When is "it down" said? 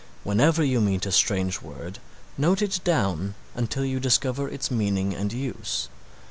2.63-3.35